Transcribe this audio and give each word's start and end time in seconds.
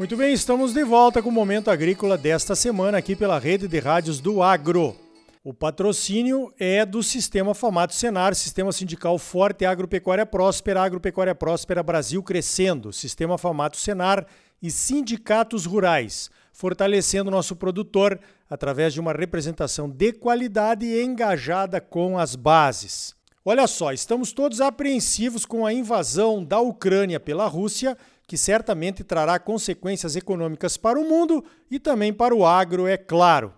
Muito 0.00 0.16
bem, 0.16 0.32
estamos 0.32 0.72
de 0.72 0.82
volta 0.82 1.22
com 1.22 1.28
o 1.28 1.32
Momento 1.32 1.70
Agrícola 1.70 2.16
desta 2.16 2.56
semana 2.56 2.96
aqui 2.96 3.14
pela 3.14 3.38
rede 3.38 3.68
de 3.68 3.78
rádios 3.78 4.18
do 4.18 4.42
Agro. 4.42 4.96
O 5.44 5.52
patrocínio 5.52 6.50
é 6.58 6.86
do 6.86 7.02
Sistema 7.02 7.52
Famato 7.54 7.94
Senar, 7.94 8.34
Sistema 8.34 8.72
Sindical 8.72 9.18
Forte 9.18 9.66
Agropecuária 9.66 10.24
Próspera, 10.24 10.80
Agropecuária 10.80 11.34
Próspera 11.34 11.82
Brasil 11.82 12.22
Crescendo, 12.22 12.94
Sistema 12.94 13.36
Famato 13.36 13.76
Senar 13.76 14.26
e 14.62 14.70
sindicatos 14.70 15.66
rurais, 15.66 16.30
fortalecendo 16.50 17.30
nosso 17.30 17.54
produtor 17.54 18.18
através 18.48 18.94
de 18.94 19.00
uma 19.00 19.12
representação 19.12 19.86
de 19.86 20.14
qualidade 20.14 20.86
e 20.86 21.04
engajada 21.04 21.78
com 21.78 22.18
as 22.18 22.34
bases. 22.34 23.14
Olha 23.44 23.66
só, 23.66 23.92
estamos 23.92 24.32
todos 24.32 24.62
apreensivos 24.62 25.44
com 25.44 25.66
a 25.66 25.74
invasão 25.74 26.42
da 26.42 26.58
Ucrânia 26.58 27.20
pela 27.20 27.46
Rússia 27.46 27.98
que 28.30 28.38
certamente 28.38 29.02
trará 29.02 29.40
consequências 29.40 30.14
econômicas 30.14 30.76
para 30.76 31.00
o 31.00 31.02
mundo 31.02 31.44
e 31.68 31.80
também 31.80 32.12
para 32.12 32.32
o 32.32 32.46
agro, 32.46 32.86
é 32.86 32.96
claro. 32.96 33.52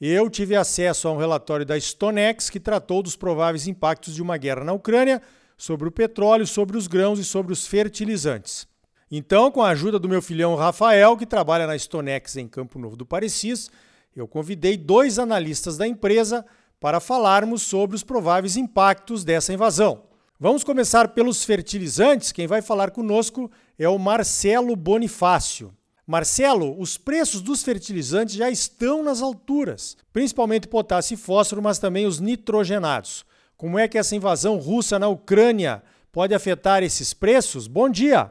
Eu 0.00 0.28
tive 0.28 0.56
acesso 0.56 1.06
a 1.06 1.12
um 1.12 1.16
relatório 1.16 1.64
da 1.64 1.78
Stonex 1.78 2.50
que 2.50 2.58
tratou 2.58 3.04
dos 3.04 3.14
prováveis 3.14 3.68
impactos 3.68 4.16
de 4.16 4.20
uma 4.20 4.36
guerra 4.36 4.64
na 4.64 4.72
Ucrânia 4.72 5.22
sobre 5.56 5.86
o 5.86 5.92
petróleo, 5.92 6.44
sobre 6.44 6.76
os 6.76 6.88
grãos 6.88 7.20
e 7.20 7.24
sobre 7.24 7.52
os 7.52 7.68
fertilizantes. 7.68 8.66
Então, 9.08 9.48
com 9.48 9.62
a 9.62 9.68
ajuda 9.68 9.96
do 9.96 10.08
meu 10.08 10.20
filhão 10.20 10.56
Rafael, 10.56 11.16
que 11.16 11.24
trabalha 11.24 11.64
na 11.64 11.78
Stonex 11.78 12.36
em 12.36 12.48
Campo 12.48 12.80
Novo 12.80 12.96
do 12.96 13.06
Parecis, 13.06 13.70
eu 14.16 14.26
convidei 14.26 14.76
dois 14.76 15.20
analistas 15.20 15.76
da 15.76 15.86
empresa 15.86 16.44
para 16.80 16.98
falarmos 16.98 17.62
sobre 17.62 17.94
os 17.94 18.02
prováveis 18.02 18.56
impactos 18.56 19.22
dessa 19.22 19.52
invasão. 19.52 20.02
Vamos 20.38 20.64
começar 20.64 21.08
pelos 21.14 21.44
fertilizantes. 21.44 22.32
Quem 22.32 22.48
vai 22.48 22.60
falar 22.60 22.90
conosco 22.90 23.48
é 23.78 23.88
o 23.88 23.98
Marcelo 23.98 24.74
Bonifácio. 24.74 25.72
Marcelo, 26.06 26.80
os 26.80 26.96
preços 26.96 27.42
dos 27.42 27.62
fertilizantes 27.62 28.36
já 28.36 28.48
estão 28.48 29.02
nas 29.02 29.20
alturas, 29.20 29.96
principalmente 30.12 30.68
potássio 30.68 31.14
e 31.14 31.16
fósforo, 31.16 31.62
mas 31.62 31.78
também 31.78 32.06
os 32.06 32.20
nitrogenados. 32.20 33.24
Como 33.56 33.78
é 33.78 33.88
que 33.88 33.98
essa 33.98 34.14
invasão 34.14 34.56
russa 34.56 34.98
na 34.98 35.08
Ucrânia 35.08 35.82
pode 36.12 36.32
afetar 36.32 36.82
esses 36.82 37.12
preços? 37.12 37.66
Bom 37.66 37.88
dia. 37.88 38.30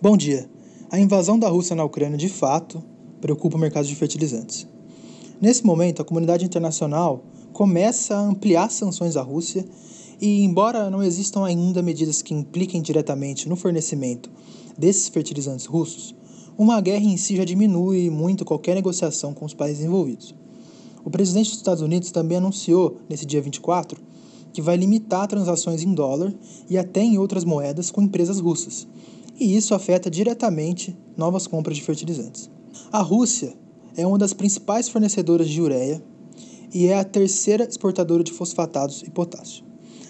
Bom 0.00 0.16
dia. 0.16 0.48
A 0.90 0.98
invasão 0.98 1.38
da 1.38 1.48
Rússia 1.48 1.76
na 1.76 1.84
Ucrânia, 1.84 2.16
de 2.16 2.28
fato, 2.28 2.82
preocupa 3.20 3.56
o 3.56 3.60
mercado 3.60 3.86
de 3.86 3.94
fertilizantes. 3.94 4.66
Nesse 5.40 5.64
momento, 5.64 6.00
a 6.00 6.04
comunidade 6.04 6.44
internacional 6.44 7.24
começa 7.52 8.14
a 8.14 8.20
ampliar 8.20 8.70
sanções 8.70 9.16
à 9.16 9.22
Rússia 9.22 9.64
e, 10.20 10.44
embora 10.44 10.90
não 10.90 11.02
existam 11.02 11.44
ainda 11.44 11.82
medidas 11.82 12.22
que 12.22 12.34
impliquem 12.34 12.80
diretamente 12.80 13.48
no 13.48 13.56
fornecimento 13.56 14.30
desses 14.80 15.08
fertilizantes 15.08 15.66
russos, 15.66 16.14
uma 16.56 16.80
guerra 16.80 17.04
em 17.04 17.18
si 17.18 17.36
já 17.36 17.44
diminui 17.44 18.08
muito 18.08 18.46
qualquer 18.46 18.74
negociação 18.74 19.34
com 19.34 19.44
os 19.44 19.52
países 19.52 19.84
envolvidos. 19.84 20.34
O 21.04 21.10
presidente 21.10 21.50
dos 21.50 21.58
Estados 21.58 21.82
Unidos 21.82 22.10
também 22.10 22.38
anunciou, 22.38 22.96
nesse 23.06 23.26
dia 23.26 23.42
24, 23.42 24.00
que 24.54 24.62
vai 24.62 24.78
limitar 24.78 25.28
transações 25.28 25.82
em 25.82 25.92
dólar 25.92 26.34
e 26.68 26.78
até 26.78 27.02
em 27.02 27.18
outras 27.18 27.44
moedas 27.44 27.90
com 27.90 28.00
empresas 28.00 28.40
russas, 28.40 28.88
e 29.38 29.54
isso 29.54 29.74
afeta 29.74 30.10
diretamente 30.10 30.96
novas 31.14 31.46
compras 31.46 31.76
de 31.76 31.82
fertilizantes. 31.82 32.50
A 32.90 33.02
Rússia 33.02 33.54
é 33.96 34.06
uma 34.06 34.18
das 34.18 34.32
principais 34.32 34.88
fornecedoras 34.88 35.48
de 35.48 35.60
ureia 35.60 36.02
e 36.72 36.86
é 36.86 36.98
a 36.98 37.04
terceira 37.04 37.64
exportadora 37.64 38.24
de 38.24 38.32
fosfatados 38.32 39.02
e 39.02 39.10
potássio. 39.10 39.62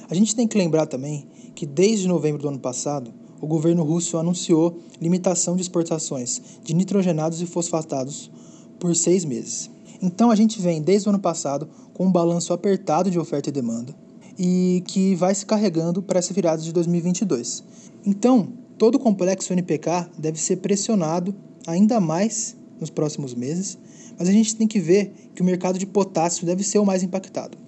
A 0.08 0.14
gente 0.14 0.34
tem 0.34 0.46
que 0.46 0.58
lembrar 0.58 0.86
também 0.86 1.26
que 1.54 1.66
desde 1.66 2.06
novembro 2.08 2.42
do 2.42 2.48
ano 2.48 2.58
passado, 2.58 3.12
o 3.40 3.46
governo 3.46 3.82
russo 3.82 4.18
anunciou 4.18 4.78
limitação 5.00 5.56
de 5.56 5.62
exportações 5.62 6.40
de 6.62 6.74
nitrogenados 6.74 7.40
e 7.40 7.46
fosfatados 7.46 8.30
por 8.78 8.94
seis 8.94 9.24
meses. 9.24 9.70
Então 10.02 10.30
a 10.30 10.36
gente 10.36 10.60
vem 10.60 10.80
desde 10.80 11.08
o 11.08 11.10
ano 11.10 11.18
passado 11.18 11.68
com 11.94 12.06
um 12.06 12.12
balanço 12.12 12.52
apertado 12.52 13.10
de 13.10 13.18
oferta 13.18 13.48
e 13.48 13.52
demanda 13.52 13.94
e 14.38 14.82
que 14.86 15.14
vai 15.14 15.34
se 15.34 15.44
carregando 15.44 16.02
para 16.02 16.18
essa 16.18 16.32
virada 16.32 16.62
de 16.62 16.72
2022. 16.72 17.62
Então, 18.06 18.48
todo 18.78 18.94
o 18.94 18.98
complexo 18.98 19.52
NPK 19.52 20.08
deve 20.18 20.40
ser 20.40 20.56
pressionado 20.56 21.34
ainda 21.66 22.00
mais 22.00 22.56
nos 22.80 22.88
próximos 22.88 23.34
meses, 23.34 23.76
mas 24.18 24.28
a 24.28 24.32
gente 24.32 24.56
tem 24.56 24.66
que 24.66 24.80
ver 24.80 25.12
que 25.34 25.42
o 25.42 25.44
mercado 25.44 25.78
de 25.78 25.86
potássio 25.86 26.46
deve 26.46 26.64
ser 26.64 26.78
o 26.78 26.86
mais 26.86 27.02
impactado. 27.02 27.58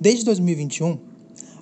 Desde 0.00 0.24
2021, 0.24 0.98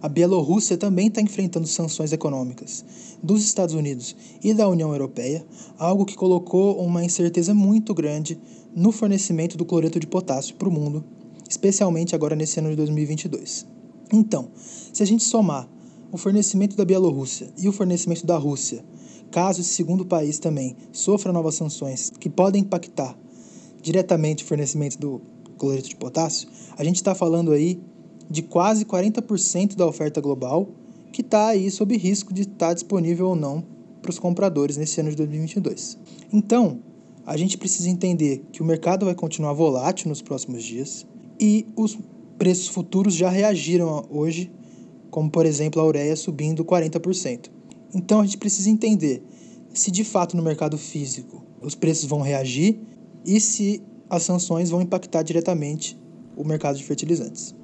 a 0.07 0.09
Bielorrússia 0.09 0.77
também 0.77 1.09
está 1.09 1.21
enfrentando 1.21 1.67
sanções 1.67 2.13
econômicas 2.13 2.85
dos 3.21 3.43
Estados 3.43 3.75
Unidos 3.75 4.15
e 4.41 4.55
da 4.55 4.69
União 4.69 4.93
Europeia, 4.93 5.45
algo 5.77 6.05
que 6.05 6.15
colocou 6.15 6.81
uma 6.81 7.05
incerteza 7.05 7.53
muito 7.53 7.93
grande 7.93 8.39
no 8.73 8.93
fornecimento 8.93 9.57
do 9.57 9.65
cloreto 9.65 9.99
de 9.99 10.07
potássio 10.07 10.55
para 10.55 10.69
o 10.69 10.71
mundo, 10.71 11.05
especialmente 11.51 12.15
agora 12.15 12.37
nesse 12.37 12.61
ano 12.61 12.71
de 12.71 12.77
2022. 12.77 13.67
Então, 14.13 14.49
se 14.93 15.03
a 15.03 15.07
gente 15.07 15.25
somar 15.25 15.69
o 16.13 16.17
fornecimento 16.17 16.77
da 16.77 16.85
Bielorrússia 16.85 17.49
e 17.59 17.69
o 17.69 17.73
fornecimento 17.73 18.25
da 18.25 18.37
Rússia, 18.37 18.85
caso 19.33 19.61
esse 19.61 19.71
segundo 19.71 20.07
país 20.07 20.39
também 20.39 20.77
sofra 20.93 21.33
novas 21.33 21.57
sanções 21.57 22.11
que 22.11 22.31
podem 22.31 22.63
impactar 22.63 23.19
diretamente 23.83 24.45
o 24.45 24.47
fornecimento 24.47 25.01
do 25.01 25.21
cloreto 25.59 25.89
de 25.89 25.97
potássio, 25.97 26.49
a 26.79 26.85
gente 26.85 26.95
está 26.95 27.13
falando 27.13 27.51
aí 27.51 27.81
de 28.29 28.43
quase 28.43 28.85
40% 28.85 29.77
da 29.77 29.87
oferta 29.87 30.21
global, 30.21 30.69
que 31.13 31.21
está 31.21 31.49
aí 31.49 31.71
sob 31.71 31.97
risco 31.97 32.33
de 32.33 32.43
estar 32.43 32.69
tá 32.69 32.75
disponível 32.75 33.29
ou 33.29 33.37
não 33.37 33.65
para 34.03 34.11
os 34.11 34.19
compradores 34.19 34.77
nesse 34.77 35.01
ano 35.01 35.11
de 35.11 35.17
2022. 35.17 35.99
Então, 36.33 36.81
a 37.27 37.37
gente 37.37 37.59
precisa 37.59 37.91
entender 37.91 38.45
que 38.53 38.63
o 38.63 38.65
mercado 38.65 39.05
vai 39.05 39.15
continuar 39.15 39.53
volátil 39.53 40.09
nos 40.09 40.23
próximos 40.23 40.63
dias 40.63 41.05
e 41.41 41.67
os 41.75 41.99
preços 42.39 42.69
futuros 42.69 43.15
já 43.15 43.29
reagiram 43.29 44.07
hoje, 44.09 44.51
como 45.11 45.29
por 45.29 45.45
exemplo 45.45 45.81
a 45.81 45.85
ureia 45.85 46.15
subindo 46.15 46.65
40%. 46.65 47.51
Então 47.93 48.21
a 48.21 48.25
gente 48.25 48.39
precisa 48.39 48.71
entender 48.71 49.23
se 49.75 49.91
de 49.91 50.05
fato 50.05 50.37
no 50.37 50.43
mercado 50.43 50.79
físico 50.79 51.43
os 51.61 51.75
preços 51.75 52.05
vão 52.05 52.21
reagir 52.21 52.79
e 53.25 53.41
se 53.41 53.83
as 54.09 54.23
sanções 54.23 54.71
vão 54.71 54.81
impactar 54.81 55.23
diretamente 55.23 55.99
o 56.37 56.45
mercado 56.45 56.77
de 56.77 56.85
fertilizantes. 56.85 57.55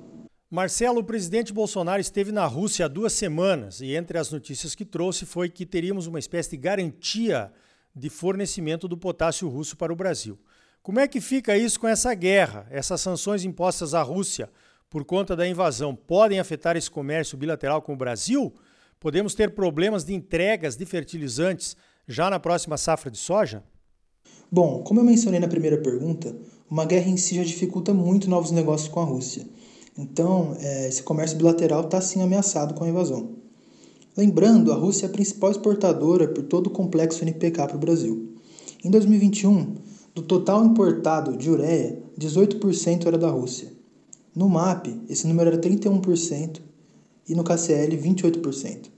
Marcelo, 0.55 1.01
o 1.01 1.05
presidente 1.05 1.51
Bolsonaro 1.51 1.99
esteve 1.99 2.31
na 2.31 2.45
Rússia 2.45 2.85
há 2.85 2.89
duas 2.89 3.15
semanas 3.15 3.81
e 3.81 3.95
entre 3.95 4.19
as 4.19 4.31
notícias 4.31 4.75
que 4.75 4.85
trouxe 4.85 5.25
foi 5.25 5.49
que 5.49 5.65
teríamos 5.65 6.07
uma 6.07 6.19
espécie 6.19 6.51
de 6.51 6.59
garantia 6.59 7.51
de 7.97 8.11
fornecimento 8.11 8.87
do 8.87 8.99
potássio 8.99 9.49
russo 9.49 9.79
para 9.79 9.91
o 9.91 9.97
Brasil. 9.97 10.39
Como 10.83 11.01
é 11.01 11.09
que 11.09 11.23
fica 11.23 11.57
isso 11.57 11.81
com 11.81 11.89
essa 11.89 12.13
guerra? 12.13 12.67
Essas 12.71 13.01
sanções 13.01 13.47
impostas 13.47 13.95
à 13.95 14.03
Rússia 14.03 14.51
por 14.91 15.07
conta 15.07 15.35
da 15.35 15.49
invasão 15.49 15.97
podem 15.97 16.39
afetar 16.39 16.77
esse 16.77 16.91
comércio 16.91 17.39
bilateral 17.39 17.81
com 17.81 17.95
o 17.95 17.97
Brasil? 17.97 18.53
Podemos 19.01 19.35
ter 19.35 19.55
problemas 19.55 20.05
de 20.05 20.13
entregas 20.13 20.77
de 20.77 20.85
fertilizantes 20.85 21.75
já 22.07 22.29
na 22.29 22.39
próxima 22.39 22.77
safra 22.77 23.11
de 23.11 23.17
soja? 23.17 23.65
Bom, 24.51 24.83
como 24.83 25.01
eu 25.01 25.05
mencionei 25.05 25.41
na 25.41 25.49
primeira 25.49 25.79
pergunta, 25.79 26.37
uma 26.69 26.85
guerra 26.85 27.09
em 27.09 27.17
si 27.17 27.37
já 27.37 27.43
dificulta 27.43 27.95
muito 27.95 28.29
novos 28.29 28.51
negócios 28.51 28.91
com 28.91 29.01
a 29.01 29.05
Rússia. 29.05 29.47
Então, 29.97 30.57
é, 30.59 30.89
esse 30.89 31.03
comércio 31.03 31.37
bilateral 31.37 31.83
está 31.83 32.01
sim 32.01 32.23
ameaçado 32.23 32.75
com 32.75 32.85
a 32.85 32.89
invasão. 32.89 33.31
Lembrando, 34.17 34.73
a 34.73 34.75
Rússia 34.75 35.07
é 35.07 35.09
a 35.09 35.13
principal 35.13 35.51
exportadora 35.51 36.29
por 36.29 36.45
todo 36.45 36.67
o 36.67 36.71
complexo 36.71 37.23
NPK 37.23 37.67
para 37.67 37.77
o 37.77 37.81
Brasil. 37.81 38.35
Em 38.85 38.91
2021, 38.91 39.75
do 40.15 40.23
total 40.23 40.65
importado 40.65 41.37
de 41.37 41.51
ureia, 41.51 42.03
18% 42.19 43.07
era 43.07 43.17
da 43.17 43.31
Rússia. 43.31 43.73
No 44.35 44.49
MAP, 44.49 44.89
esse 45.09 45.27
número 45.27 45.51
era 45.51 45.59
31% 45.59 46.61
e 47.29 47.35
no 47.35 47.45
KCL, 47.45 47.97
28%. 47.97 48.91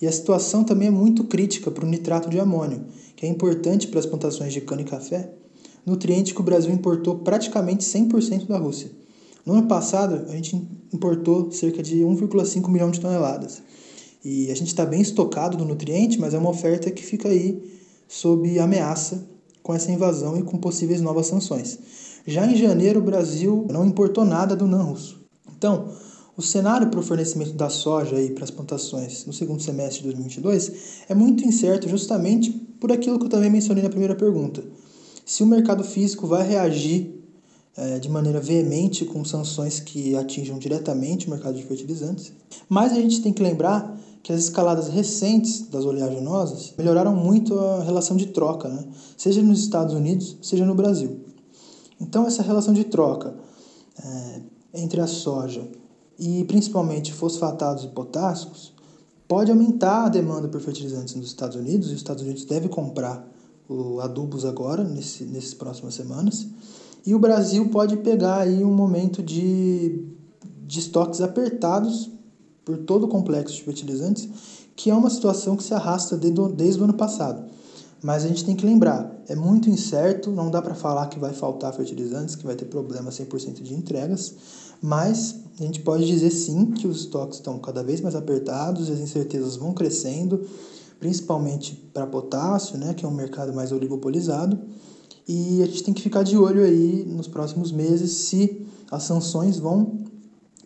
E 0.00 0.06
a 0.06 0.12
situação 0.12 0.64
também 0.64 0.88
é 0.88 0.90
muito 0.90 1.24
crítica 1.24 1.70
para 1.70 1.84
o 1.84 1.88
nitrato 1.88 2.30
de 2.30 2.38
amônio, 2.38 2.84
que 3.16 3.26
é 3.26 3.28
importante 3.28 3.88
para 3.88 4.00
as 4.00 4.06
plantações 4.06 4.52
de 4.52 4.60
cana 4.60 4.82
e 4.82 4.84
café, 4.84 5.32
nutriente 5.84 6.34
que 6.34 6.40
o 6.40 6.44
Brasil 6.44 6.72
importou 6.72 7.18
praticamente 7.18 7.84
100% 7.84 8.46
da 8.46 8.58
Rússia. 8.58 8.90
No 9.44 9.54
ano 9.54 9.66
passado, 9.66 10.26
a 10.28 10.32
gente 10.32 10.56
importou 10.92 11.50
cerca 11.50 11.82
de 11.82 12.00
1,5 12.00 12.68
milhão 12.68 12.90
de 12.90 13.00
toneladas. 13.00 13.62
E 14.24 14.50
a 14.50 14.54
gente 14.54 14.68
está 14.68 14.84
bem 14.84 15.00
estocado 15.00 15.56
do 15.56 15.64
nutriente, 15.64 16.20
mas 16.20 16.34
é 16.34 16.38
uma 16.38 16.50
oferta 16.50 16.90
que 16.90 17.02
fica 17.02 17.28
aí 17.28 17.62
sob 18.06 18.58
ameaça 18.58 19.26
com 19.62 19.74
essa 19.74 19.90
invasão 19.90 20.38
e 20.38 20.42
com 20.42 20.58
possíveis 20.58 21.00
novas 21.00 21.26
sanções. 21.26 21.78
Já 22.26 22.46
em 22.46 22.56
janeiro, 22.56 23.00
o 23.00 23.02
Brasil 23.02 23.66
não 23.70 23.86
importou 23.86 24.24
nada 24.24 24.54
do 24.54 24.66
NAN 24.66 24.82
russo. 24.82 25.20
Então, 25.56 25.88
o 26.36 26.42
cenário 26.42 26.88
para 26.88 27.00
o 27.00 27.02
fornecimento 27.02 27.52
da 27.52 27.68
soja 27.68 28.16
aí 28.16 28.30
para 28.30 28.44
as 28.44 28.50
plantações 28.50 29.26
no 29.26 29.32
segundo 29.32 29.62
semestre 29.62 29.98
de 29.98 30.04
2022 30.04 30.72
é 31.08 31.14
muito 31.14 31.44
incerto 31.44 31.88
justamente 31.88 32.50
por 32.80 32.90
aquilo 32.90 33.18
que 33.18 33.26
eu 33.26 33.28
também 33.28 33.50
mencionei 33.50 33.82
na 33.82 33.90
primeira 33.90 34.14
pergunta. 34.14 34.64
Se 35.24 35.42
o 35.42 35.46
mercado 35.46 35.84
físico 35.84 36.26
vai 36.26 36.46
reagir 36.46 37.19
de 38.00 38.08
maneira 38.08 38.40
veemente 38.40 39.04
com 39.04 39.24
sanções 39.24 39.80
que 39.80 40.14
atinjam 40.16 40.58
diretamente 40.58 41.26
o 41.26 41.30
mercado 41.30 41.56
de 41.56 41.62
fertilizantes. 41.62 42.32
Mas 42.68 42.92
a 42.92 42.96
gente 42.96 43.22
tem 43.22 43.32
que 43.32 43.42
lembrar 43.42 43.98
que 44.22 44.32
as 44.32 44.40
escaladas 44.40 44.88
recentes 44.88 45.68
das 45.68 45.84
oleaginosas 45.84 46.74
melhoraram 46.76 47.14
muito 47.14 47.58
a 47.58 47.82
relação 47.82 48.16
de 48.16 48.26
troca, 48.26 48.68
né? 48.68 48.84
seja 49.16 49.42
nos 49.42 49.60
Estados 49.60 49.94
Unidos, 49.94 50.36
seja 50.42 50.66
no 50.66 50.74
Brasil. 50.74 51.20
Então, 52.00 52.26
essa 52.26 52.42
relação 52.42 52.74
de 52.74 52.84
troca 52.84 53.34
é, 54.02 54.40
entre 54.74 55.00
a 55.00 55.06
soja 55.06 55.66
e 56.18 56.44
principalmente 56.44 57.12
fosfatados 57.12 57.84
e 57.84 57.88
potássicos 57.88 58.72
pode 59.26 59.50
aumentar 59.50 60.06
a 60.06 60.08
demanda 60.08 60.48
por 60.48 60.60
fertilizantes 60.60 61.14
nos 61.14 61.26
Estados 61.26 61.56
Unidos, 61.56 61.88
e 61.88 61.92
os 61.92 61.98
Estados 61.98 62.22
Unidos 62.22 62.44
devem 62.44 62.68
comprar 62.68 63.26
o 63.68 64.00
adubos 64.00 64.44
agora, 64.44 64.82
nesse, 64.82 65.24
nessas 65.24 65.54
próximas 65.54 65.94
semanas, 65.94 66.46
e 67.06 67.14
o 67.14 67.18
Brasil 67.18 67.68
pode 67.68 67.96
pegar 67.98 68.40
aí 68.40 68.64
um 68.64 68.72
momento 68.72 69.22
de, 69.22 70.04
de 70.66 70.78
estoques 70.78 71.20
apertados 71.20 72.10
por 72.64 72.76
todo 72.78 73.04
o 73.04 73.08
complexo 73.08 73.54
de 73.54 73.62
fertilizantes, 73.62 74.28
que 74.76 74.90
é 74.90 74.94
uma 74.94 75.10
situação 75.10 75.56
que 75.56 75.62
se 75.62 75.74
arrasta 75.74 76.16
desde, 76.16 76.52
desde 76.52 76.80
o 76.80 76.84
ano 76.84 76.94
passado. 76.94 77.44
Mas 78.02 78.24
a 78.24 78.28
gente 78.28 78.44
tem 78.44 78.56
que 78.56 78.64
lembrar, 78.64 79.14
é 79.28 79.36
muito 79.36 79.68
incerto, 79.68 80.30
não 80.30 80.50
dá 80.50 80.62
para 80.62 80.74
falar 80.74 81.06
que 81.08 81.18
vai 81.18 81.34
faltar 81.34 81.74
fertilizantes, 81.74 82.34
que 82.34 82.46
vai 82.46 82.56
ter 82.56 82.64
problema 82.64 83.10
100% 83.10 83.62
de 83.62 83.74
entregas, 83.74 84.34
mas 84.80 85.36
a 85.58 85.62
gente 85.62 85.80
pode 85.80 86.06
dizer 86.06 86.30
sim 86.30 86.70
que 86.70 86.86
os 86.86 87.00
estoques 87.00 87.36
estão 87.38 87.58
cada 87.58 87.82
vez 87.82 88.00
mais 88.00 88.14
apertados 88.14 88.90
as 88.90 88.98
incertezas 88.98 89.56
vão 89.56 89.74
crescendo, 89.74 90.46
principalmente 90.98 91.74
para 91.92 92.06
potássio, 92.06 92.78
né, 92.78 92.94
que 92.94 93.04
é 93.04 93.08
um 93.08 93.14
mercado 93.14 93.52
mais 93.52 93.72
oligopolizado. 93.72 94.58
E 95.32 95.62
a 95.62 95.66
gente 95.66 95.84
tem 95.84 95.94
que 95.94 96.02
ficar 96.02 96.24
de 96.24 96.36
olho 96.36 96.64
aí 96.64 97.04
nos 97.06 97.28
próximos 97.28 97.70
meses 97.70 98.10
se 98.10 98.66
as 98.90 99.04
sanções 99.04 99.60
vão 99.60 100.04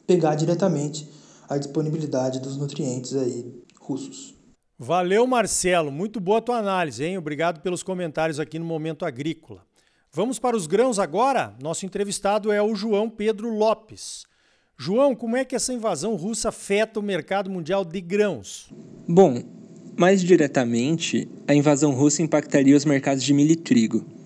pegar 0.07 0.37
diretamente 0.37 1.07
a 1.47 1.59
disponibilidade 1.59 2.41
dos 2.41 2.57
nutrientes 2.57 3.15
aí 3.15 3.63
russos. 3.79 4.35
Valeu, 4.79 5.27
Marcelo. 5.27 5.93
Muito 5.93 6.19
boa 6.19 6.39
a 6.39 6.41
tua 6.41 6.57
análise, 6.57 7.05
hein? 7.05 7.19
Obrigado 7.19 7.61
pelos 7.61 7.83
comentários 7.83 8.41
aqui 8.41 8.59
no 8.59 8.65
Momento 8.65 9.05
Agrícola. 9.05 9.61
Vamos 10.11 10.39
para 10.39 10.57
os 10.57 10.67
grãos 10.67 10.99
agora? 10.99 11.55
Nosso 11.61 11.85
entrevistado 11.85 12.51
é 12.51 12.63
o 12.63 12.75
João 12.75 13.11
Pedro 13.11 13.55
Lopes. 13.55 14.25
João, 14.79 15.15
como 15.15 15.37
é 15.37 15.45
que 15.45 15.55
essa 15.55 15.75
invasão 15.75 16.17
russa 16.17 16.49
afeta 16.49 16.99
o 16.99 17.03
mercado 17.03 17.51
mundial 17.51 17.85
de 17.85 18.01
grãos? 18.01 18.71
Bom, 19.07 19.43
mais 19.95 20.23
diretamente, 20.23 21.29
a 21.47 21.55
invasão 21.55 21.93
russa 21.93 22.23
impactaria 22.23 22.75
os 22.75 22.87
mercados 22.87 23.23
de 23.23 23.35
milho 23.35 23.53
e 23.53 23.57
trigo. 23.57 24.24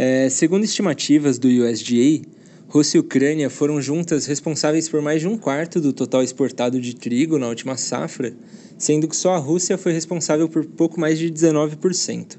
É, 0.00 0.28
segundo 0.28 0.62
estimativas 0.62 1.40
do 1.40 1.48
USDA, 1.48 2.22
Rússia 2.68 2.98
e 2.98 3.00
Ucrânia 3.00 3.50
foram 3.50 3.82
juntas 3.82 4.26
responsáveis 4.26 4.88
por 4.88 5.02
mais 5.02 5.20
de 5.20 5.26
um 5.26 5.36
quarto 5.36 5.80
do 5.80 5.92
total 5.92 6.22
exportado 6.22 6.80
de 6.80 6.94
trigo 6.94 7.36
na 7.36 7.48
última 7.48 7.76
safra, 7.76 8.32
sendo 8.78 9.08
que 9.08 9.16
só 9.16 9.34
a 9.34 9.38
Rússia 9.38 9.76
foi 9.76 9.92
responsável 9.92 10.48
por 10.48 10.64
pouco 10.64 11.00
mais 11.00 11.18
de 11.18 11.32
19%. 11.32 12.38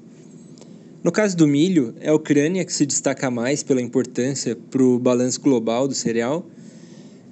No 1.03 1.11
caso 1.11 1.35
do 1.35 1.45
milho, 1.45 1.93
é 1.99 2.07
a 2.07 2.15
Ucrânia 2.15 2.63
que 2.63 2.71
se 2.71 2.85
destaca 2.85 3.29
mais 3.29 3.61
pela 3.61 3.81
importância 3.81 4.55
para 4.55 4.81
o 4.81 4.97
balanço 4.97 5.41
global 5.41 5.85
do 5.85 5.93
cereal. 5.93 6.49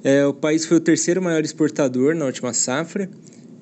É, 0.03 0.25
o 0.25 0.33
país 0.33 0.65
foi 0.65 0.75
o 0.75 0.81
terceiro 0.81 1.21
maior 1.21 1.45
exportador 1.45 2.13
na 2.13 2.25
última 2.25 2.53
safra, 2.53 3.09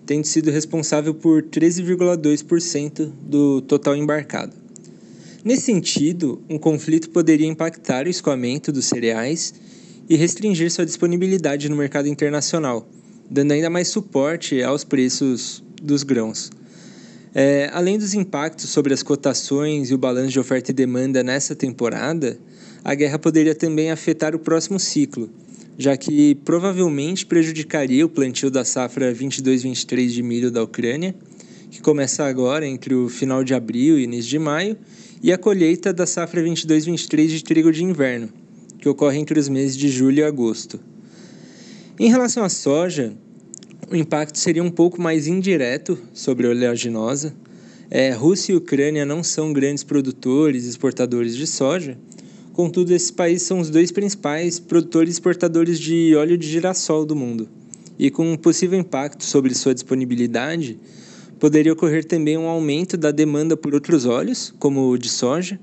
tendo 0.03 0.25
sido 0.25 0.49
responsável 0.49 1.13
por 1.13 1.43
13,2% 1.43 3.11
do 3.21 3.61
total 3.61 3.95
embarcado. 3.95 4.64
Nesse 5.45 5.61
sentido, 5.61 6.41
um 6.49 6.57
conflito 6.57 7.11
poderia 7.11 7.45
impactar 7.45 8.07
o 8.07 8.09
escoamento 8.09 8.71
dos 8.71 8.85
cereais 8.85 9.53
e 10.09 10.15
restringir 10.15 10.71
sua 10.71 10.87
disponibilidade 10.87 11.69
no 11.69 11.75
mercado 11.75 12.07
internacional, 12.07 12.89
dando 13.29 13.51
ainda 13.51 13.69
mais 13.69 13.87
suporte 13.87 14.63
aos 14.63 14.83
preços 14.83 15.63
dos 15.79 16.01
grãos. 16.01 16.49
É, 17.31 17.69
além 17.71 17.99
dos 17.99 18.15
impactos 18.15 18.71
sobre 18.71 18.91
as 18.91 19.03
cotações 19.03 19.91
e 19.91 19.93
o 19.93 19.99
balanço 19.99 20.31
de 20.31 20.39
oferta 20.39 20.71
e 20.71 20.73
demanda 20.73 21.21
nessa 21.21 21.55
temporada, 21.55 22.39
a 22.83 22.95
guerra 22.95 23.19
poderia 23.19 23.53
também 23.53 23.91
afetar 23.91 24.33
o 24.33 24.39
próximo 24.39 24.79
ciclo, 24.79 25.29
já 25.77 25.95
que 25.95 26.33
provavelmente 26.43 27.23
prejudicaria 27.23 28.03
o 28.03 28.09
plantio 28.09 28.49
da 28.49 28.65
safra 28.65 29.13
22-23 29.13 30.07
de 30.07 30.23
milho 30.23 30.49
da 30.49 30.63
Ucrânia, 30.63 31.13
que 31.69 31.81
começa 31.81 32.25
agora 32.25 32.67
entre 32.67 32.93
o 32.93 33.09
final 33.09 33.43
de 33.43 33.53
abril 33.53 33.99
e 33.99 34.03
início 34.03 34.29
de 34.29 34.39
maio, 34.39 34.77
e 35.21 35.31
a 35.31 35.37
colheita 35.37 35.91
da 35.91 36.05
safra 36.05 36.43
22-23 36.43 37.27
de 37.27 37.43
trigo 37.43 37.71
de 37.71 37.83
inverno, 37.83 38.29
que 38.79 38.87
ocorre 38.87 39.17
entre 39.17 39.39
os 39.39 39.49
meses 39.49 39.75
de 39.75 39.89
julho 39.89 40.19
e 40.19 40.23
agosto. 40.23 40.79
Em 41.99 42.09
relação 42.09 42.43
à 42.43 42.49
soja, 42.49 43.13
o 43.89 43.95
impacto 43.95 44.37
seria 44.37 44.63
um 44.63 44.69
pouco 44.69 45.01
mais 45.01 45.27
indireto 45.27 45.97
sobre 46.13 46.45
a 46.45 46.49
oleaginosa. 46.49 47.33
É, 47.89 48.11
Rússia 48.11 48.53
e 48.53 48.55
Ucrânia 48.55 49.05
não 49.05 49.23
são 49.23 49.53
grandes 49.53 49.83
produtores 49.83 50.65
e 50.65 50.69
exportadores 50.69 51.35
de 51.35 51.45
soja, 51.45 51.97
contudo, 52.51 52.93
esses 52.93 53.11
países 53.11 53.47
são 53.47 53.59
os 53.59 53.69
dois 53.69 53.91
principais 53.91 54.59
produtores 54.59 55.09
e 55.09 55.13
exportadores 55.13 55.79
de 55.79 56.15
óleo 56.15 56.37
de 56.37 56.47
girassol 56.47 57.05
do 57.05 57.15
mundo. 57.15 57.47
E 57.97 58.09
com 58.09 58.31
um 58.31 58.35
possível 58.35 58.79
impacto 58.79 59.23
sobre 59.23 59.53
sua 59.53 59.73
disponibilidade, 59.73 60.79
poderia 61.39 61.73
ocorrer 61.73 62.05
também 62.05 62.37
um 62.37 62.47
aumento 62.47 62.97
da 62.97 63.11
demanda 63.11 63.55
por 63.55 63.73
outros 63.73 64.05
óleos, 64.05 64.53
como 64.59 64.89
o 64.89 64.97
de 64.97 65.09
soja, 65.09 65.59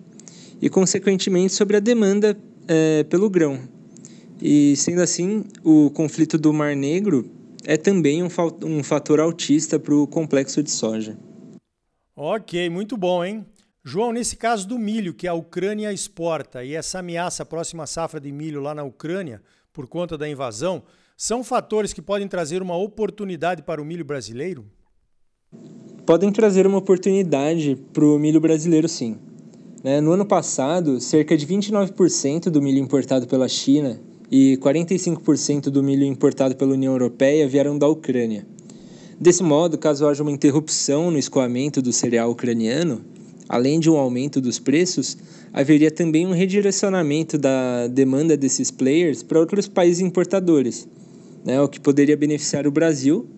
e, 0.60 0.68
consequentemente, 0.68 1.52
sobre 1.52 1.76
a 1.76 1.80
demanda 1.80 2.36
é, 2.68 3.04
pelo 3.04 3.28
grão. 3.28 3.60
E, 4.40 4.74
sendo 4.76 5.00
assim, 5.00 5.44
o 5.62 5.90
conflito 5.90 6.36
do 6.38 6.52
Mar 6.52 6.74
Negro 6.74 7.30
é 7.64 7.76
também 7.76 8.22
um, 8.22 8.28
um 8.64 8.82
fator 8.82 9.20
altista 9.20 9.78
para 9.78 9.94
o 9.94 10.06
complexo 10.06 10.62
de 10.62 10.70
soja. 10.70 11.16
Ok, 12.14 12.68
muito 12.68 12.96
bom, 12.96 13.24
hein? 13.24 13.46
João, 13.84 14.12
nesse 14.12 14.36
caso 14.36 14.68
do 14.68 14.78
milho 14.78 15.14
que 15.14 15.26
a 15.26 15.34
Ucrânia 15.34 15.92
exporta 15.92 16.62
e 16.62 16.74
essa 16.74 17.00
ameaça 17.00 17.42
à 17.42 17.46
próxima 17.46 17.86
safra 17.86 18.20
de 18.20 18.30
milho 18.30 18.60
lá 18.60 18.74
na 18.74 18.84
Ucrânia, 18.84 19.42
por 19.72 19.88
conta 19.88 20.16
da 20.16 20.28
invasão, 20.28 20.82
são 21.16 21.42
fatores 21.42 21.92
que 21.92 22.02
podem 22.02 22.28
trazer 22.28 22.62
uma 22.62 22.76
oportunidade 22.76 23.62
para 23.62 23.82
o 23.82 23.84
milho 23.84 24.04
brasileiro? 24.04 24.64
Podem 26.04 26.32
trazer 26.32 26.66
uma 26.66 26.78
oportunidade 26.78 27.78
para 27.92 28.04
o 28.04 28.18
milho 28.18 28.40
brasileiro, 28.40 28.88
sim. 28.88 29.16
Né? 29.82 30.00
No 30.00 30.12
ano 30.12 30.26
passado, 30.26 31.00
cerca 31.00 31.36
de 31.36 31.46
29% 31.46 32.44
do 32.50 32.60
milho 32.60 32.78
importado 32.78 33.26
pela 33.26 33.48
China 33.48 34.00
e 34.30 34.58
45% 34.60 35.64
do 35.64 35.82
milho 35.82 36.04
importado 36.04 36.56
pela 36.56 36.72
União 36.72 36.92
Europeia 36.92 37.46
vieram 37.46 37.78
da 37.78 37.86
Ucrânia. 37.86 38.46
Desse 39.20 39.42
modo, 39.42 39.78
caso 39.78 40.06
haja 40.06 40.22
uma 40.22 40.32
interrupção 40.32 41.10
no 41.10 41.18
escoamento 41.18 41.80
do 41.80 41.92
cereal 41.92 42.30
ucraniano, 42.30 43.02
além 43.48 43.78
de 43.78 43.88
um 43.88 43.96
aumento 43.96 44.40
dos 44.40 44.58
preços, 44.58 45.16
haveria 45.52 45.90
também 45.90 46.26
um 46.26 46.32
redirecionamento 46.32 47.38
da 47.38 47.86
demanda 47.86 48.36
desses 48.36 48.70
players 48.70 49.22
para 49.22 49.38
outros 49.38 49.68
países 49.68 50.00
importadores, 50.00 50.88
né? 51.44 51.60
o 51.60 51.68
que 51.68 51.78
poderia 51.78 52.16
beneficiar 52.16 52.66
o 52.66 52.72
Brasil 52.72 53.28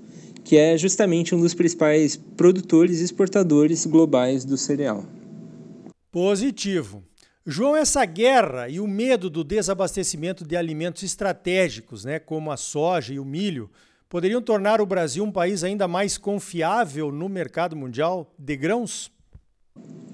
que 0.44 0.58
é 0.58 0.76
justamente 0.76 1.34
um 1.34 1.40
dos 1.40 1.54
principais 1.54 2.16
produtores 2.36 3.00
e 3.00 3.04
exportadores 3.04 3.86
globais 3.86 4.44
do 4.44 4.58
cereal. 4.58 5.04
Positivo. 6.12 7.02
João, 7.46 7.74
essa 7.74 8.04
guerra 8.04 8.68
e 8.68 8.78
o 8.78 8.86
medo 8.86 9.28
do 9.28 9.42
desabastecimento 9.42 10.46
de 10.46 10.56
alimentos 10.56 11.02
estratégicos, 11.02 12.04
né, 12.04 12.18
como 12.18 12.52
a 12.52 12.56
soja 12.56 13.12
e 13.12 13.18
o 13.18 13.24
milho, 13.24 13.70
poderiam 14.08 14.40
tornar 14.40 14.80
o 14.80 14.86
Brasil 14.86 15.24
um 15.24 15.32
país 15.32 15.64
ainda 15.64 15.88
mais 15.88 16.16
confiável 16.16 17.10
no 17.10 17.28
mercado 17.28 17.74
mundial 17.74 18.32
de 18.38 18.56
grãos? 18.56 19.10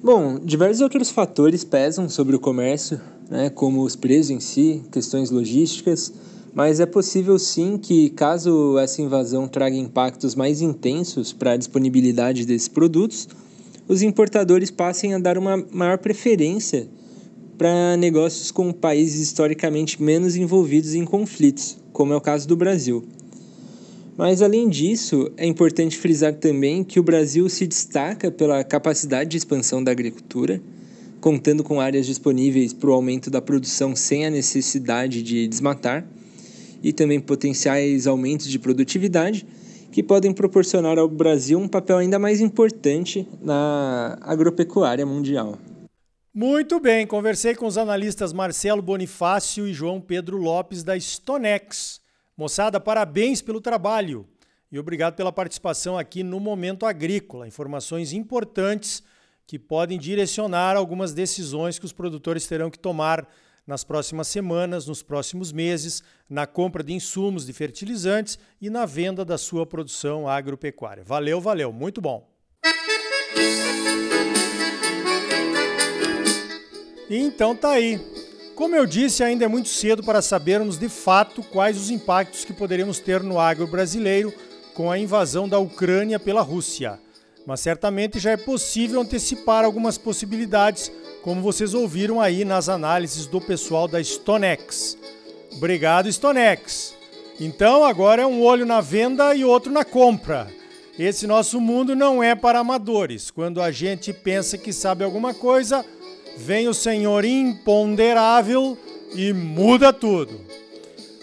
Bom, 0.02 0.38
diversos 0.38 0.80
outros 0.80 1.10
fatores 1.10 1.62
pesam 1.62 2.08
sobre 2.08 2.34
o 2.34 2.40
comércio, 2.40 3.00
né, 3.28 3.50
como 3.50 3.82
os 3.82 3.94
preços 3.94 4.30
em 4.30 4.40
si, 4.40 4.82
questões 4.90 5.30
logísticas, 5.30 6.12
mas 6.52 6.80
é 6.80 6.86
possível 6.86 7.38
sim 7.38 7.78
que, 7.78 8.10
caso 8.10 8.78
essa 8.78 9.00
invasão 9.00 9.46
traga 9.46 9.76
impactos 9.76 10.34
mais 10.34 10.60
intensos 10.60 11.32
para 11.32 11.52
a 11.52 11.56
disponibilidade 11.56 12.44
desses 12.44 12.68
produtos, 12.68 13.28
os 13.86 14.02
importadores 14.02 14.70
passem 14.70 15.14
a 15.14 15.18
dar 15.18 15.38
uma 15.38 15.64
maior 15.70 15.98
preferência 15.98 16.88
para 17.56 17.96
negócios 17.96 18.50
com 18.50 18.72
países 18.72 19.20
historicamente 19.20 20.02
menos 20.02 20.34
envolvidos 20.34 20.94
em 20.94 21.04
conflitos, 21.04 21.76
como 21.92 22.12
é 22.12 22.16
o 22.16 22.20
caso 22.20 22.48
do 22.48 22.56
Brasil. 22.56 23.04
Mas, 24.16 24.42
além 24.42 24.68
disso, 24.68 25.30
é 25.36 25.46
importante 25.46 25.96
frisar 25.96 26.34
também 26.34 26.82
que 26.82 26.98
o 26.98 27.02
Brasil 27.02 27.48
se 27.48 27.66
destaca 27.66 28.30
pela 28.30 28.62
capacidade 28.64 29.30
de 29.30 29.36
expansão 29.36 29.82
da 29.82 29.92
agricultura, 29.92 30.60
contando 31.20 31.62
com 31.62 31.80
áreas 31.80 32.06
disponíveis 32.06 32.72
para 32.72 32.90
o 32.90 32.92
aumento 32.92 33.30
da 33.30 33.40
produção 33.40 33.94
sem 33.94 34.26
a 34.26 34.30
necessidade 34.30 35.22
de 35.22 35.46
desmatar 35.46 36.06
e 36.82 36.92
também 36.92 37.20
potenciais 37.20 38.06
aumentos 38.06 38.48
de 38.48 38.58
produtividade 38.58 39.46
que 39.90 40.02
podem 40.02 40.32
proporcionar 40.32 40.98
ao 40.98 41.08
Brasil 41.08 41.58
um 41.58 41.68
papel 41.68 41.98
ainda 41.98 42.18
mais 42.18 42.40
importante 42.40 43.26
na 43.40 44.18
agropecuária 44.22 45.04
mundial. 45.04 45.58
Muito 46.32 46.78
bem, 46.78 47.06
conversei 47.06 47.56
com 47.56 47.66
os 47.66 47.76
analistas 47.76 48.32
Marcelo 48.32 48.80
Bonifácio 48.80 49.66
e 49.66 49.72
João 49.72 50.00
Pedro 50.00 50.36
Lopes 50.36 50.84
da 50.84 50.96
Stonex. 50.96 52.00
Moçada, 52.36 52.78
parabéns 52.78 53.42
pelo 53.42 53.60
trabalho. 53.60 54.26
e 54.70 54.78
obrigado 54.78 55.16
pela 55.16 55.32
participação 55.32 55.98
aqui 55.98 56.22
no 56.22 56.38
Momento 56.38 56.86
Agrícola. 56.86 57.48
Informações 57.48 58.12
importantes 58.12 59.02
que 59.44 59.58
podem 59.58 59.98
direcionar 59.98 60.76
algumas 60.76 61.12
decisões 61.12 61.76
que 61.76 61.84
os 61.84 61.92
produtores 61.92 62.46
terão 62.46 62.70
que 62.70 62.78
tomar 62.78 63.28
nas 63.70 63.84
próximas 63.84 64.26
semanas, 64.26 64.88
nos 64.88 65.00
próximos 65.00 65.52
meses, 65.52 66.02
na 66.28 66.44
compra 66.44 66.82
de 66.82 66.92
insumos 66.92 67.46
de 67.46 67.52
fertilizantes 67.52 68.36
e 68.60 68.68
na 68.68 68.84
venda 68.84 69.24
da 69.24 69.38
sua 69.38 69.64
produção 69.64 70.26
agropecuária. 70.26 71.04
Valeu, 71.04 71.40
valeu, 71.40 71.72
muito 71.72 72.00
bom. 72.00 72.28
Então 77.08 77.54
tá 77.54 77.70
aí. 77.70 78.00
Como 78.56 78.74
eu 78.74 78.84
disse, 78.84 79.22
ainda 79.22 79.44
é 79.44 79.48
muito 79.48 79.68
cedo 79.68 80.02
para 80.02 80.20
sabermos 80.20 80.76
de 80.76 80.88
fato 80.88 81.40
quais 81.40 81.76
os 81.76 81.90
impactos 81.90 82.44
que 82.44 82.52
poderemos 82.52 82.98
ter 82.98 83.22
no 83.22 83.38
agro 83.38 83.68
brasileiro 83.68 84.34
com 84.74 84.90
a 84.90 84.98
invasão 84.98 85.48
da 85.48 85.60
Ucrânia 85.60 86.18
pela 86.18 86.42
Rússia. 86.42 86.98
Mas 87.46 87.60
certamente 87.60 88.18
já 88.18 88.32
é 88.32 88.36
possível 88.36 89.00
antecipar 89.00 89.64
algumas 89.64 89.96
possibilidades, 89.96 90.90
como 91.22 91.42
vocês 91.42 91.74
ouviram 91.74 92.20
aí 92.20 92.44
nas 92.44 92.68
análises 92.68 93.26
do 93.26 93.40
pessoal 93.40 93.86
da 93.86 94.02
Stonex. 94.02 94.96
Obrigado, 95.52 96.08
Stonex. 96.08 96.94
Então 97.38 97.84
agora 97.84 98.22
é 98.22 98.26
um 98.26 98.42
olho 98.42 98.66
na 98.66 98.80
venda 98.80 99.34
e 99.34 99.44
outro 99.44 99.72
na 99.72 99.84
compra. 99.84 100.46
Esse 100.98 101.26
nosso 101.26 101.60
mundo 101.60 101.96
não 101.96 102.22
é 102.22 102.34
para 102.34 102.58
amadores. 102.58 103.30
Quando 103.30 103.62
a 103.62 103.70
gente 103.70 104.12
pensa 104.12 104.58
que 104.58 104.72
sabe 104.72 105.02
alguma 105.02 105.32
coisa, 105.32 105.84
vem 106.36 106.68
o 106.68 106.74
senhor 106.74 107.24
imponderável 107.24 108.76
e 109.14 109.32
muda 109.32 109.92
tudo. 109.92 110.40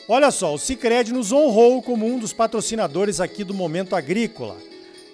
Olha 0.07 0.31
só, 0.31 0.53
o 0.53 0.57
Cicred 0.57 1.11
nos 1.11 1.31
honrou 1.31 1.81
como 1.81 2.05
um 2.05 2.17
dos 2.17 2.33
patrocinadores 2.33 3.19
aqui 3.19 3.43
do 3.43 3.53
Momento 3.53 3.95
Agrícola. 3.95 4.57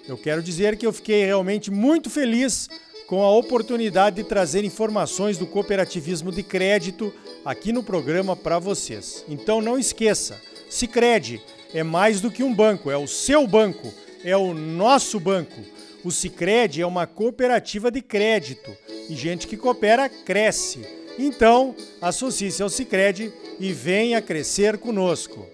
Eu 0.08 0.16
quero 0.16 0.42
dizer 0.42 0.76
que 0.76 0.86
eu 0.86 0.92
fiquei 0.92 1.24
realmente 1.24 1.70
muito 1.70 2.08
feliz 2.08 2.68
com 3.06 3.22
a 3.22 3.30
oportunidade 3.30 4.16
de 4.16 4.24
trazer 4.24 4.64
informações 4.64 5.38
do 5.38 5.46
cooperativismo 5.46 6.32
de 6.32 6.42
crédito 6.42 7.12
aqui 7.44 7.72
no 7.72 7.82
programa 7.82 8.34
para 8.34 8.58
vocês. 8.58 9.24
Então 9.28 9.60
não 9.60 9.78
esqueça, 9.78 10.40
Cicred 10.68 11.40
é 11.72 11.82
mais 11.82 12.20
do 12.20 12.30
que 12.30 12.42
um 12.42 12.54
banco, 12.54 12.90
é 12.90 12.96
o 12.96 13.06
seu 13.06 13.46
banco, 13.46 13.92
é 14.24 14.36
o 14.36 14.54
nosso 14.54 15.20
banco. 15.20 15.60
O 16.04 16.10
Cicred 16.10 16.80
é 16.80 16.86
uma 16.86 17.06
cooperativa 17.06 17.90
de 17.90 18.02
crédito 18.02 18.76
e 19.08 19.14
gente 19.14 19.46
que 19.46 19.56
coopera 19.56 20.08
cresce. 20.08 20.86
Então, 21.18 21.74
associe-se 22.00 22.62
ao 22.62 22.68
Cicred 22.68 23.32
e 23.58 23.72
venha 23.72 24.20
crescer 24.20 24.78
conosco. 24.78 25.46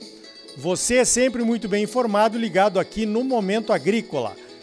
Você 0.57 0.97
é 0.97 1.05
sempre 1.05 1.43
muito 1.43 1.69
bem 1.69 1.85
informado, 1.85 2.39
ligado 2.39 2.81
aqui 2.81 3.07
no 3.07 3.23
Momento 3.23 3.73
Agrícola. 3.73 4.37